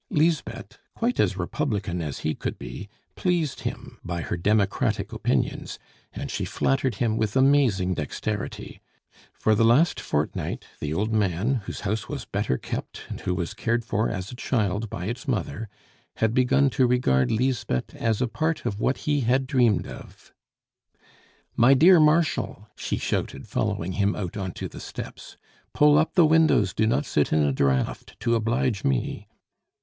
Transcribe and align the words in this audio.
Lisbeth, 0.09 0.79
quite 0.95 1.19
as 1.19 1.37
Republican 1.37 2.01
as 2.01 2.21
he 2.25 2.33
could 2.33 2.57
be, 2.57 2.89
pleased 3.15 3.59
him 3.59 3.99
by 4.03 4.21
her 4.21 4.35
democratic 4.35 5.13
opinions, 5.13 5.77
and 6.11 6.31
she 6.31 6.43
flattered 6.43 6.95
him 6.95 7.17
with 7.17 7.35
amazing 7.35 7.93
dexterity; 7.93 8.81
for 9.31 9.53
the 9.53 9.63
last 9.63 9.99
fortnight 9.99 10.65
the 10.79 10.91
old 10.91 11.13
man, 11.13 11.61
whose 11.67 11.81
house 11.81 12.09
was 12.09 12.25
better 12.25 12.57
kept, 12.57 13.03
and 13.09 13.21
who 13.21 13.35
was 13.35 13.53
cared 13.53 13.85
for 13.85 14.09
as 14.09 14.31
a 14.31 14.35
child 14.35 14.89
by 14.89 15.05
its 15.05 15.27
mother, 15.27 15.69
had 16.15 16.33
begun 16.33 16.71
to 16.71 16.87
regard 16.87 17.29
Lisbeth 17.29 17.93
as 17.93 18.23
a 18.23 18.27
part 18.27 18.65
of 18.65 18.79
what 18.79 18.97
he 19.05 19.19
had 19.19 19.45
dreamed 19.45 19.85
of. 19.85 20.33
"My 21.55 21.75
dear 21.75 21.99
Marshal," 21.99 22.67
she 22.75 22.97
shouted, 22.97 23.47
following 23.47 23.91
him 23.91 24.15
out 24.15 24.35
on 24.35 24.53
to 24.53 24.67
the 24.67 24.79
steps, 24.79 25.37
"pull 25.75 25.99
up 25.99 26.15
the 26.15 26.25
windows, 26.25 26.73
do 26.73 26.87
not 26.87 27.05
sit 27.05 27.31
in 27.31 27.43
a 27.43 27.51
draught, 27.53 28.15
to 28.21 28.33
oblige 28.33 28.83
me!" 28.83 29.27